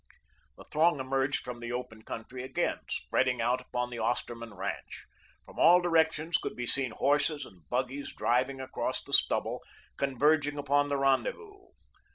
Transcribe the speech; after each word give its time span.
The 0.57 0.65
throng 0.71 0.99
emerged 0.99 1.47
into 1.47 1.59
the 1.59 1.71
open 1.73 2.01
country 2.01 2.43
again, 2.43 2.79
spreading 2.89 3.39
out 3.39 3.61
upon 3.61 3.91
the 3.91 3.99
Osterman 3.99 4.51
ranch. 4.55 5.05
From 5.45 5.59
all 5.59 5.79
directions 5.79 6.39
could 6.39 6.55
be 6.55 6.65
seen 6.65 6.89
horses 6.89 7.45
and 7.45 7.69
buggies 7.69 8.11
driving 8.11 8.59
across 8.59 9.03
the 9.03 9.13
stubble, 9.13 9.61
converging 9.97 10.57
upon 10.57 10.89
the 10.89 10.97
rendezvous. 10.97 11.67